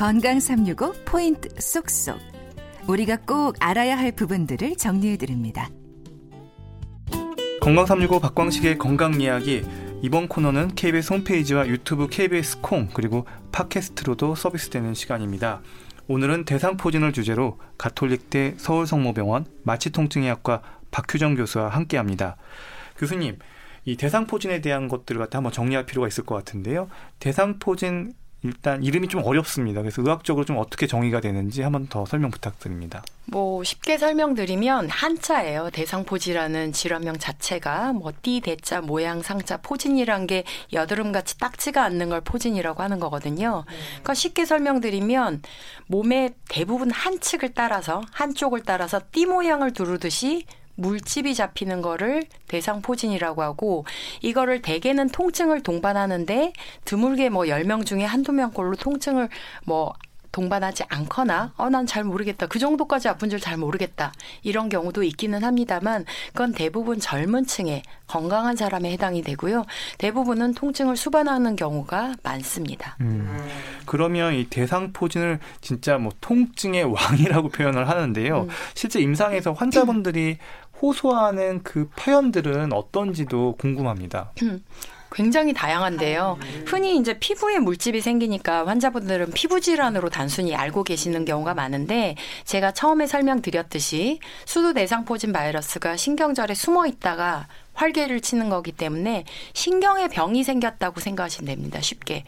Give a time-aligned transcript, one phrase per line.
[0.00, 2.18] 건강 365 포인트 쏙쏙.
[2.88, 5.68] 우리가 꼭 알아야 할 부분들을 정리해 드립니다.
[7.60, 9.62] 건강 365 박광식의 건강 이야기
[10.00, 15.60] 이번 코너는 KBS 홈페이지와 유튜브 KBS 콩 그리고 팟캐스트로도 서비스되는 시간입니다.
[16.10, 22.36] 오늘은 대상포진을 주제로 가톨릭대 서울성모병원 마취통증의학과 박효정 교수와 함께합니다.
[22.96, 23.38] 교수님,
[23.84, 26.88] 이 대상포진에 대한 것들을 갖다 한번 정리할 필요가 있을 것 같은데요.
[27.20, 29.82] 대상포진 일단 이름이 좀 어렵습니다.
[29.82, 33.02] 그래서 의학적으로 좀 어떻게 정의가 되는지 한번 더 설명 부탁드립니다.
[33.26, 35.70] 뭐 쉽게 설명드리면 한자예요.
[35.70, 42.82] 대상포지라는 질환명 자체가 뭐 띠, 대자, 모양, 상자, 포진이란 게 여드름같이 딱지가 않는 걸 포진이라고
[42.82, 43.64] 하는 거거든요.
[43.66, 45.42] 그러니까 쉽게 설명드리면
[45.86, 50.46] 몸의 대부분 한 측을 따라서 한쪽을 따라서 띠 모양을 두르듯이
[50.80, 53.84] 물집이 잡히는 거를 대상포진이라고 하고
[54.22, 56.52] 이거를 대개는 통증을 동반하는데
[56.84, 59.28] 드물게 뭐 10명 중에 한두 명꼴로 통증을
[59.64, 59.92] 뭐
[60.32, 62.46] 동반하지 않거나 어 난 잘 모르겠다.
[62.46, 64.12] 그 정도까지 아픈 줄 잘 모르겠다.
[64.44, 69.64] 이런 경우도 있기는 합니다만 그건 대부분 젊은 층에 건강한 사람에 해당이 되고요.
[69.98, 72.96] 대부분은 통증을 수반하는 경우가 많습니다.
[73.00, 73.44] 음,
[73.86, 78.42] 그러면 이 대상포진을 진짜 뭐 통증의 왕이라고 표현을 하는데요.
[78.42, 78.48] 음.
[78.74, 80.38] 실제 임상에서 환자분들이
[80.80, 84.32] 호소하는 그 표현들은 어떤지도 궁금합니다.
[85.12, 86.38] 굉장히 다양한데요.
[86.66, 92.14] 흔히 이제 피부에 물집이 생기니까 환자분들은 피부 질환으로 단순히 알고 계시는 경우가 많은데
[92.44, 100.44] 제가 처음에 설명드렸듯이 수두 대상포진 바이러스가 신경절에 숨어 있다가 활개를 치는 거기 때문에 신경에 병이
[100.44, 101.80] 생겼다고 생각하시면 됩니다.
[101.80, 102.24] 쉽게.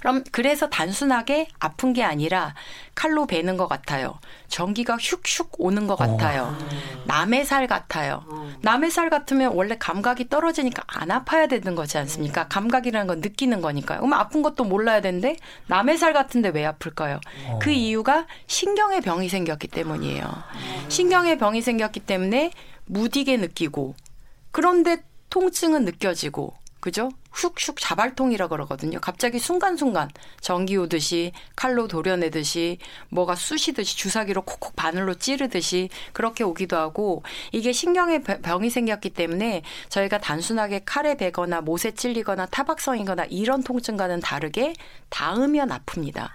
[0.00, 2.54] 그럼 그래서 단순하게 아픈 게 아니라
[2.94, 4.18] 칼로 베는 것 같아요.
[4.48, 6.56] 전기가 슉슉 오는 것 같아요.
[6.58, 6.68] 어.
[7.06, 8.24] 남의 살 같아요.
[8.60, 12.48] 남의 살 같으면 원래 감각이 떨어지니까 안 아파야 되는 거지 않습니까?
[12.48, 14.00] 감각이라는 건 느끼는 거니까요.
[14.00, 15.36] 그럼 아픈 것도 몰라야 되는데
[15.66, 17.20] 남의 살 같은데 왜 아플까요?
[17.46, 17.58] 어.
[17.60, 20.24] 그 이유가 신경의 병이 생겼기 때문이에요.
[20.88, 22.50] 신경의 병이 생겼기 때문에
[22.86, 23.94] 무디게 느끼고
[24.50, 24.98] 그런데
[25.30, 27.10] 통증은 느껴지고 그죠?
[27.32, 28.98] 슉슉 자발통이라 그러거든요.
[29.00, 30.10] 갑자기 순간순간
[30.40, 32.78] 전기 오듯이 칼로 도려내듯이
[33.08, 37.22] 뭐가 쑤시듯이 주사기로 콕콕 바늘로 찌르듯이 그렇게 오기도 하고
[37.52, 44.74] 이게 신경에 병이 생겼기 때문에 저희가 단순하게 칼에 베거나 못에 찔리거나 타박성이거나 이런 통증과는 다르게
[45.08, 46.30] 닿으면 아픕니다.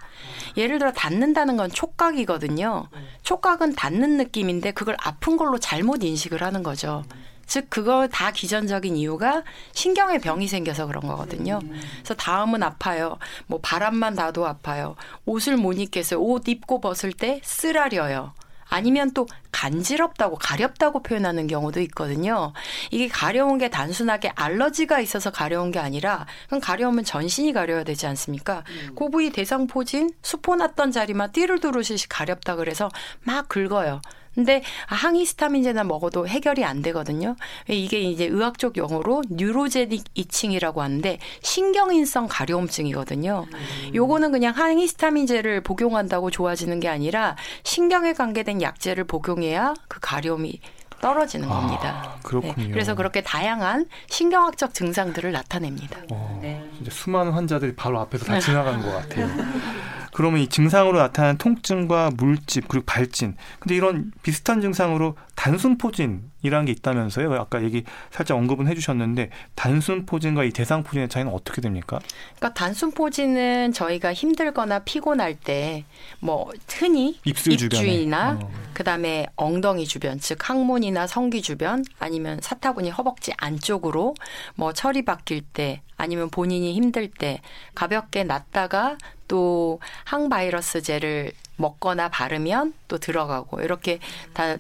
[0.56, 2.88] 예를 들어 닿는다는 건 촉각이거든요.
[3.24, 7.03] 촉각은 닿는 느낌인데 그걸 아픈 걸로 잘못 인식을 하는 거죠.
[7.47, 9.44] 즉 그거 다 기전적인 이유가
[9.74, 11.59] 신경에 병이 생겨서 그런 거거든요.
[11.97, 13.18] 그래서 다음은 아파요.
[13.47, 14.96] 뭐 바람만 놔도 아파요.
[15.25, 16.19] 옷을 못 입겠어요.
[16.19, 18.34] 옷 입고 벗을 때 쓰라려요.
[18.69, 22.53] 아니면 또 간지럽다고 가렵다고 표현하는 경우도 있거든요.
[22.91, 28.64] 이게 가려운 게 단순하게 알러지가 있어서 가려운 게 아니라 그럼 가려우면 전신이 가려야 되지 않습니까?
[28.68, 28.96] 음.
[28.97, 32.90] 그 부위 대상포진 수포 났던 자리만 띠를 두르듯이 가렵다 그래서
[33.24, 34.02] 막 긁어요.
[34.37, 37.35] 근데 항히스타민제나 먹어도 해결이 안 되거든요.
[37.67, 43.47] 이게 이제 의학적 용어로 뉴로제닉 이칭이라고 하는데 신경인성 가려움증이거든요.
[43.51, 43.95] 음.
[43.95, 50.59] 요거는 그냥 항히스타민제를 복용한다고 좋아지는 게 아니라 신경에 관계된 약제를 복용해야 그 가려움이
[51.01, 52.15] 떨어지는 아, 겁니다.
[52.21, 52.53] 그렇군요.
[52.67, 55.99] 네, 그래서 그렇게 다양한 신경학적 증상들을 나타냅니다.
[56.11, 56.63] 어, 네.
[56.89, 59.27] 수많은 환자들이 바로 앞에서 다 지나가는 것 같아요.
[60.17, 63.35] 그러면 이 증상으로 나타나는 통증과 물집 그리고 발진.
[63.59, 65.16] 근데 이런 비슷한 증상으로
[65.47, 67.34] 단순 포진이라는 게 있다면서요?
[67.35, 72.00] 아까 얘기 살짝 언급은 해주셨는데 단순 포진과 이 대상 포진의 차이는 어떻게 됩니까?
[72.35, 75.85] 그러니까 단순 포진은 저희가 힘들거나 피곤할 때
[76.19, 78.52] 뭐 흔히 입술 입주위나 어.
[78.74, 84.16] 그다음에 엉덩이 주변 즉 항문이나 성기 주변 아니면 사타구니 허벅지 안쪽으로
[84.56, 87.41] 뭐 철이 바뀔 때 아니면 본인이 힘들 때
[87.75, 88.97] 가볍게 놨다가
[89.28, 94.00] 또 항바이러스제를 먹거나 바르면 또 들어가고 이렇게
[94.34, 94.58] 다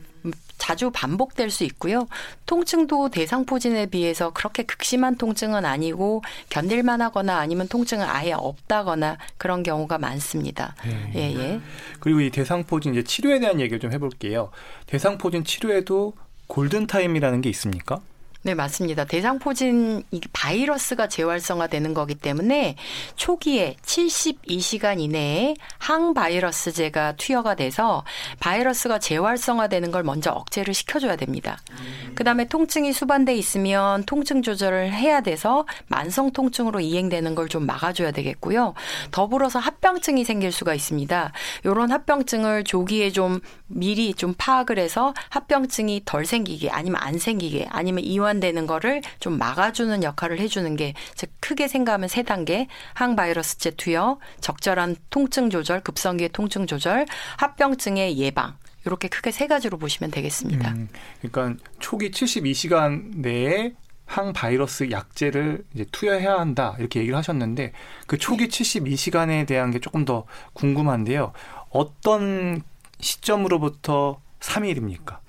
[0.57, 2.07] 자주 반복될 수 있고요.
[2.45, 9.97] 통증도 대상포진에 비해서 그렇게 극심한 통증은 아니고 견딜만 하거나 아니면 통증은 아예 없다거나 그런 경우가
[9.97, 10.75] 많습니다.
[10.85, 11.11] 네.
[11.15, 11.61] 예, 예.
[11.99, 14.49] 그리고 이 대상포진 이제 치료에 대한 얘기를 좀 해볼게요.
[14.87, 16.13] 대상포진 치료에도
[16.47, 17.99] 골든타임이라는 게 있습니까?
[18.47, 19.03] 네, 맞습니다.
[19.03, 22.77] 대상포진 바이러스가 재활성화되는 거기 때문에
[23.17, 28.05] 초기에 72시간 이내에 항바이러스제가 투여가 돼서
[28.39, 31.57] 바이러스가 재활성화되는 걸 먼저 억제를 시켜줘야 됩니다.
[32.15, 38.11] 그 다음에 통증이 수반돼 있으면 통증 조절을 해야 돼서 만성 통증으로 이행되는 걸 좀 막아줘야
[38.11, 38.75] 되겠고요.
[39.11, 41.31] 더불어서 합병증이 생길 수가 있습니다.
[41.65, 48.03] 이런 합병증을 조기에 좀 미리 좀 파악을 해서 합병증이 덜 생기게 아니면 안 생기게 아니면
[48.05, 54.95] 이완 되는 거를 좀 막아주는 역할을 해주는 게즉 크게 생각하면 세 단계 항바이러스제 투여, 적절한
[55.09, 57.05] 통증 조절, 급성기의 통증 조절,
[57.37, 60.71] 합병증의 예방 이렇게 크게 세 가지로 보시면 되겠습니다.
[60.71, 60.89] 음,
[61.21, 63.73] 그러니까 초기 72시간 내에
[64.05, 67.73] 항바이러스 약제를 이제 투여해야 한다 이렇게 얘기를 하셨는데
[68.07, 71.33] 그 초기 72시간에 대한 게 조금 더 궁금한데요.
[71.69, 72.63] 어떤
[72.99, 75.19] 시점으로부터 3일입니까?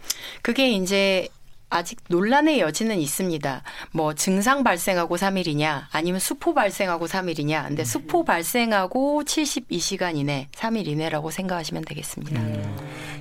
[0.43, 1.29] 그게 이제
[1.71, 3.63] 아직 논란의 여지는 있습니다.
[3.93, 7.69] 뭐 증상 발생하고 3일이냐 아니면 수포 발생하고 3일이냐.
[7.69, 12.41] 근데 수포 발생하고 72시간 이내 3일 이내라고 생각하시면 되겠습니다.
[12.41, 12.77] 음.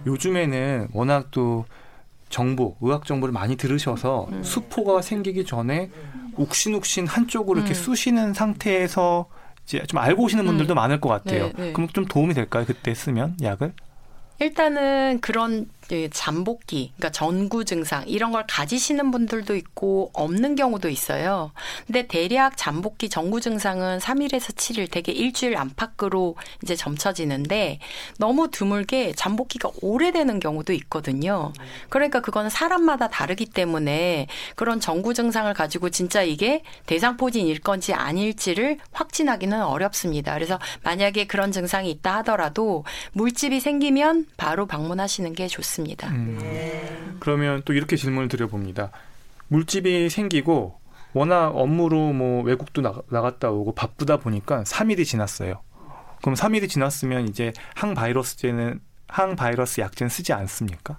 [0.05, 1.65] 요즘에는 워낙 또
[2.29, 4.43] 정보, 의학 정보를 많이 들으셔서 음.
[4.43, 5.89] 수포가 생기기 전에
[6.35, 7.75] 욱신욱신 한쪽으로 이렇게 음.
[7.75, 9.27] 쑤시는 상태에서
[9.65, 10.75] 이제 좀 알고 오시는 분들도 음.
[10.75, 11.47] 많을 것 같아요.
[11.47, 11.73] 네, 네.
[11.73, 12.63] 그럼 좀 도움이 될까요?
[12.65, 13.73] 그때 쓰면 약을?
[14.39, 15.65] 일단은 그런 예,
[16.11, 21.51] 잠복기, 그러니까 전구 증상 이런 걸 가지시는 분들도 있고 없는 경우도 있어요.
[21.85, 27.79] 근데 대략 잠복기 전구 증상은 3일에서 7일, 되게 일주일 안팎으로 이제 점쳐지는데
[28.17, 31.53] 너무 드물게 잠복기가 오래되는 경우도 있거든요.
[31.89, 39.63] 그러니까 그거는 사람마다 다르기 때문에 그런 전구 증상을 가지고 진짜 이게 대상포진일 건지 아닐지를 확진하기는
[39.63, 40.33] 어렵습니다.
[40.33, 42.83] 그래서 만약에 그런 증상이 있다 하더라도
[43.13, 45.76] 물집이 생기면 바로 방문하시는 게 좋습니다.
[45.77, 46.09] 있습니다.
[46.09, 47.17] 음.
[47.19, 48.91] 그러면 또 이렇게 질문을 드려봅니다.
[49.47, 50.79] 물집이 생기고
[51.13, 55.61] 워낙 업무로 뭐 외국도 나, 나갔다 오고 바쁘다 보니까 3일이 지났어요.
[56.21, 60.97] 그럼 3일이 지났으면 이제 항바이러스제는 항바이러스 약제는 쓰지 않습니까?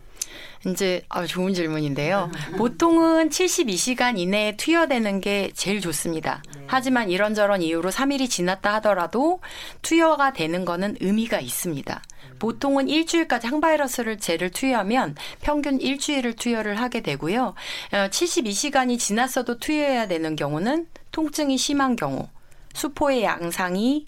[0.67, 2.31] 이제 아 좋은 질문인데요.
[2.57, 6.43] 보통은 72시간 이내에 투여되는 게 제일 좋습니다.
[6.67, 9.41] 하지만 이런저런 이유로 3일이 지났다 하더라도
[9.83, 12.03] 투여가 되는 거는 의미가 있습니다.
[12.39, 17.55] 보통은 일주일까지 항바이러스를 제를 투여하면 평균 일주일을 투여를 하게 되고요.
[17.93, 22.29] 72시간이 어, 지났어도 투여해야 되는 경우는 통증이 심한 경우,
[22.75, 24.07] 수포의 양상이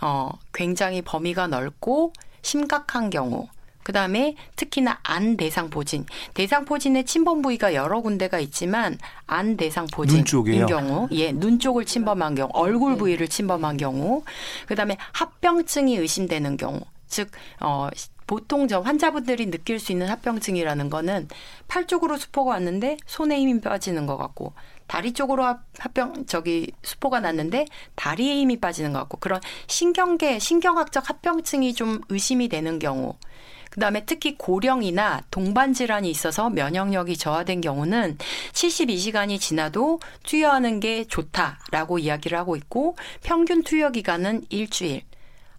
[0.00, 2.12] 어, 굉장히 범위가 넓고
[2.42, 3.48] 심각한 경우,
[3.82, 6.04] 그 다음에 특히나 안 대상 포진.
[6.34, 10.24] 대상 포진의 침범 부위가 여러 군데가 있지만 안 대상 포진인
[10.66, 14.22] 경우, 예, 눈 쪽을 침범한 경우, 얼굴 부위를 침범한 경우,
[14.66, 17.30] 그 다음에 합병증이 의심되는 경우, 즉,
[17.60, 17.88] 어,
[18.26, 21.28] 보통 저 환자분들이 느낄 수 있는 합병증이라는 거는
[21.66, 24.52] 팔 쪽으로 수포가 왔는데 손에 힘이 빠지는 것 같고
[24.86, 25.44] 다리 쪽으로
[25.78, 27.66] 합병 저기 수포가 났는데
[27.96, 33.16] 다리에 힘이 빠지는 것 같고 그런 신경계 신경학적 합병증이 좀 의심이 되는 경우
[33.70, 38.18] 그다음에 특히 고령이나 동반 질환이 있어서 면역력이 저하된 경우는
[38.52, 45.02] 72시간이 지나도 투여하는 게 좋다라고 이야기를 하고 있고 평균 투여 기간은 일주일.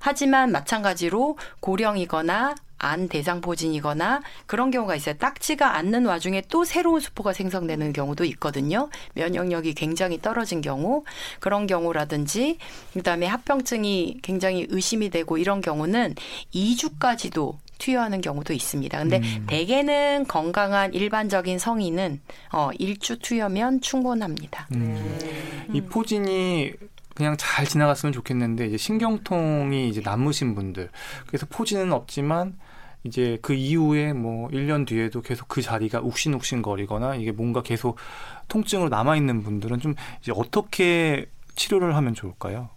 [0.01, 5.15] 하지만 마찬가지로 고령이거나 안 대상 포진이거나 그런 경우가 있어요.
[5.17, 8.89] 딱지가 않는 와중에 또 새로운 수포가 생성되는 경우도 있거든요.
[9.13, 11.03] 면역력이 굉장히 떨어진 경우
[11.39, 12.57] 그런 경우라든지
[12.93, 16.15] 그다음에 합병증이 굉장히 의심이 되고 이런 경우는
[16.53, 18.97] 2주까지도 투여하는 경우도 있습니다.
[18.97, 19.45] 근데 음.
[19.47, 22.19] 대개는 건강한 일반적인 성인은
[22.51, 24.67] 어 1주 투여면 충분합니다.
[24.75, 25.69] 음.
[25.73, 26.73] 이 포진이
[27.21, 30.89] 그냥 잘 지나갔으면 좋겠는데 이제 신경통이 이제 남으신 분들
[31.27, 32.57] 그래서 포진은 없지만
[33.03, 37.99] 이제 그 이후에 뭐 1년 뒤에도 계속 그 자리가 욱신욱신 거리거나 이게 뭔가 계속
[38.47, 42.69] 통증으로 남아 있는 분들은 좀 이제 어떻게 치료를 하면 좋을까요?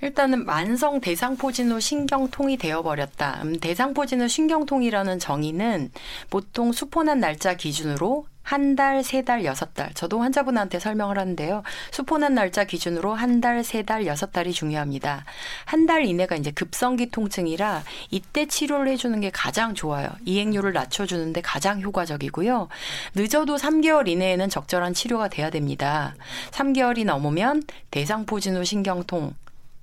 [0.00, 3.42] 일단은 만성 대상포진후 신경통이 되어버렸다.
[3.42, 5.90] 음, 대상포진후 신경통이라는 정의는
[6.30, 9.92] 보통 수포난 날짜 기준으로 한 달, 세 달, 여섯 달.
[9.94, 11.62] 저도 환자분한테 설명을 하는데요.
[11.90, 15.24] 수포난 날짜 기준으로 한 달, 세 달, 여섯 달이 중요합니다.
[15.64, 20.08] 한 달 이내가 이제 급성기 통증이라 이때 치료를 해주는 게 가장 좋아요.
[20.24, 22.68] 이행률을 낮춰주는데 가장 효과적이고요.
[23.16, 26.14] 늦어도 3개월 이내에는 적절한 치료가 돼야 됩니다.
[26.52, 29.34] 3개월이 넘으면 대상포진 후 신경통,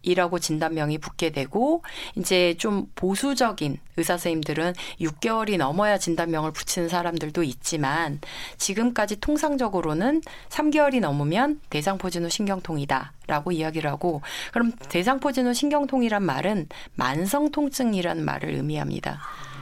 [0.02, 1.84] 이라고 진단명이 붙게 되고
[2.16, 8.20] 이제 좀 보수적인 의사 선생님들은 6개월이 넘어야 진단명을 붙이는 사람들도 있지만
[8.58, 14.22] 지금까지 통상적으로는 3개월이 넘으면 대상포진후 신경통이다라고 이야기를 하고
[14.54, 19.20] 그럼 대상포진후 신경통이란 말은 만성 통증이라는 말을 의미합니다.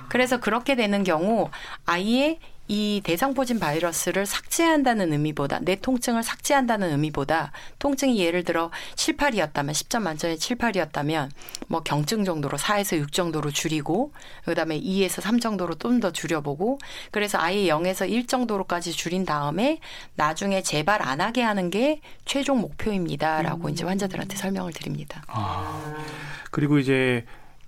[0.09, 1.49] 그래서 그렇게 되는 경우
[1.85, 9.71] 아예 이 대상포진 바이러스를 삭제한다는 의미보다 내 통증을 삭제한다는 의미보다 통증이 예를 들어 7, 8이었다면
[9.71, 11.29] 10점 만점에 7, 8이었다면
[11.67, 14.11] 뭐 경증 정도로 4에서 6 정도로 줄이고
[14.45, 16.77] 그다음에 2에서 3 정도로 좀 더 줄여보고
[17.11, 19.79] 그래서 아예 0에서 1 정도로까지 줄인 다음에
[20.15, 23.69] 나중에 재발 안 하게 하는 게 최종 목표입니다라고 음.
[23.71, 25.23] 이제 환자들한테 설명을 드립니다.
[25.27, 25.95] 아,
[26.51, 27.25] 그리고 이제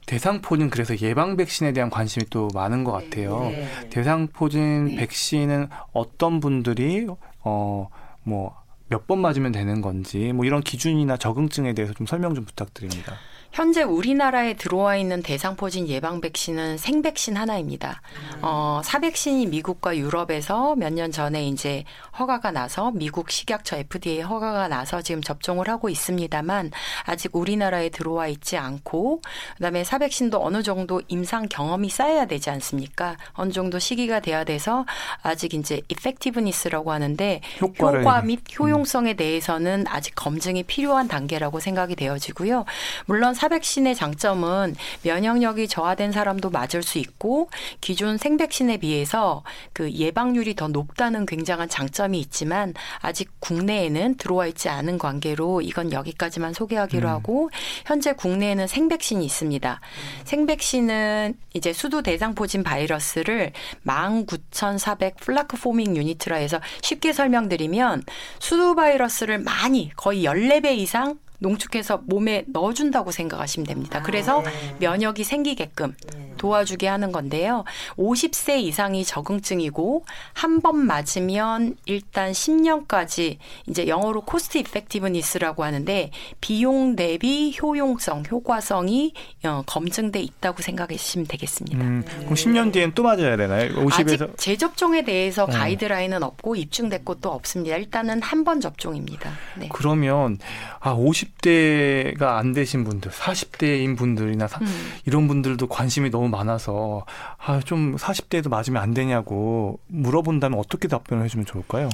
[0.10, 3.50] 대상포진 그래서 예방 백신에 대한 관심이 또 많은 것 같아요.
[3.52, 3.90] 네.
[3.92, 4.96] 대상포진 네.
[4.96, 7.06] 백신은 어떤 분들이
[7.44, 13.14] 어뭐 몇 번 맞으면 되는 건지 뭐 이런 기준이나 적응증에 대해서 좀 설명 좀 부탁드립니다.
[13.52, 18.02] 현재 우리나라에 들어와 있는 대상포진 예방 백신은 생백신 하나입니다.
[18.36, 18.40] 음.
[18.44, 21.84] 어, 사백신이 미국과 유럽에서 몇 년 전에 이제
[22.18, 26.72] 허가가 나서 미국 식약처 FDA 허가가 나서 지금 접종을 하고 있습니다만
[27.06, 29.22] 아직 우리나라에 들어와 있지 않고
[29.58, 33.18] 그다음에 사백신도 어느 정도 임상 경험이 쌓여야 되지 않습니까?
[33.34, 34.86] 어느 정도 시기가 돼야 돼서
[35.22, 38.02] 아직 이제 effectiveness라고 하는데 효과를.
[38.02, 38.56] 효과 및 음.
[38.60, 42.66] 효용성에 대해서는 아직 검증이 필요한 단계라고 생각이 되어지고요.
[43.06, 50.68] 물론 사백신의 장점은 면역력이 저하된 사람도 맞을 수 있고 기존 생백신에 비해서 그 예방률이 더
[50.68, 57.14] 높다는 굉장한 장점이 있지만 아직 국내에는 들어와 있지 않은 관계로 이건 여기까지만 소개하기로 음.
[57.14, 57.50] 하고
[57.86, 59.80] 현재 국내에는 생백신이 있습니다.
[59.82, 60.26] 음.
[60.26, 63.54] 생백신은 이제 수두 대상포진 바이러스를
[63.86, 68.04] 19,400 plaque forming unit라 해서 쉽게 설명드리면
[68.40, 74.02] 수두 바이러스를 많이 거의 14배 이상 농축해서 몸에 넣어준다고 생각하시면 됩니다.
[74.04, 74.76] 그래서 아, 네.
[74.80, 76.34] 면역이 생기게끔 네.
[76.38, 77.66] 도와주게 하는 건데요.
[77.98, 87.56] 50세 이상이 적응증이고 한 번 맞으면 일단 10년까지 이제 영어로 cost effectiveness라고 하는데 비용 대비
[87.62, 89.14] 효용성, 효과성이
[89.46, 91.78] 어, 검증돼 있다고 생각하시면 되겠습니다.
[91.78, 93.70] 음, 그럼 10년 뒤엔 또 맞아야 되나요?
[93.76, 95.48] 50에서 아직 재접종에 대해서 어.
[95.48, 97.78] 가이드라인은 없고 입증됐고 또 없습니다.
[97.78, 99.32] 일단은 한 번 접종입니다.
[99.58, 99.70] 네.
[99.74, 100.38] 그러면
[100.80, 104.68] 아 50 대가 안 되신 분들, 40대인 분들이나 음.
[105.06, 107.06] 이런 분들도 관심이 너무 많아서
[107.38, 111.90] 아, 좀 40대에도 맞으면 안 되냐고 물어본다면 어떻게 답변을 해주면 좋을까요?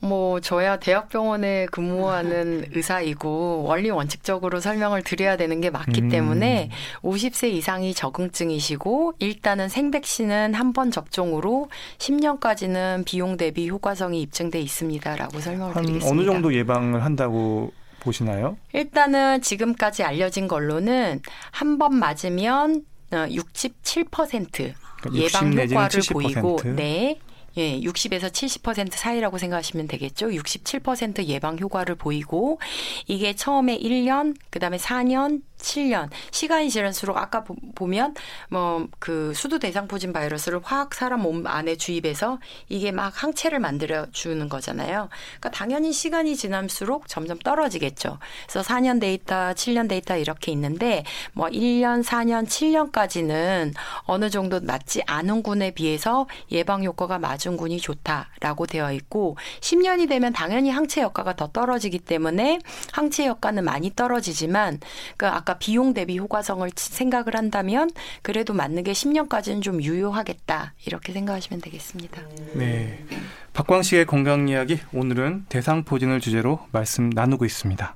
[0.00, 6.08] 뭐 저야 대학병원에 근무하는 의사이고 원리 원칙적으로 설명을 드려야 되는 게 맞기 음.
[6.10, 6.68] 때문에
[7.02, 15.72] 50세 이상이 적응증이시고 일단은 생백신은 한 번 접종으로 10년까지는 비용 대비 효과성이 입증돼 있습니다라고 설명을
[15.74, 16.08] 드리겠습니다.
[16.10, 17.72] 어느 정도 예방을 한다고
[18.04, 18.56] 보시나요?
[18.72, 21.20] 일단은 지금까지 알려진 걸로는
[21.50, 27.18] 한 번 맞으면 67% 어, 그러니까 예방 효과를 보이고 네.
[27.56, 30.26] 예, 60에서 70% 사이라고 생각하시면 되겠죠.
[30.28, 32.58] 67% 예방 효과를 보이고
[33.06, 37.44] 이게 처음에 1년, 그다음에 4년, 7년 시간이 지날수록 아까
[37.74, 38.14] 보면
[38.50, 44.48] 뭐 그 수두 대상포진 바이러스를 화학 사람 몸 안에 주입해서 이게 막 항체를 만들어 주는
[44.48, 45.08] 거잖아요.
[45.38, 48.18] 그러니까 당연히 시간이 지날수록 점점 떨어지겠죠.
[48.46, 55.42] 그래서 4년 데이터, 7년 데이터 이렇게 있는데 뭐 1년, 4년, 7년까지는 어느 정도 맞지 않은
[55.42, 61.48] 군에 비해서 예방 효과가 맞은 군이 좋다라고 되어 있고 10년이 되면 당연히 항체 효과가 더
[61.48, 62.58] 떨어지기 때문에
[62.92, 64.80] 항체 효과는 많이 떨어지지만
[65.16, 67.90] 그 아까 비용 대비 효과성을 생각을 한다면
[68.22, 72.22] 그래도 맞는 게 10년까지는 좀 유효하겠다 이렇게 생각하시면 되겠습니다.
[72.54, 73.04] 네.
[73.52, 77.94] 박광식의 건강 이야기 오늘은 대상포진을 주제로 말씀 나누고 있습니다.